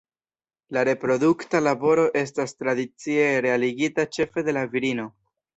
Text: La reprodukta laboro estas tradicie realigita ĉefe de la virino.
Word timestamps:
La 0.77 0.83
reprodukta 0.87 1.61
laboro 1.67 2.07
estas 2.23 2.57
tradicie 2.63 3.29
realigita 3.47 4.09
ĉefe 4.19 4.49
de 4.49 4.57
la 4.61 4.69
virino. 4.77 5.11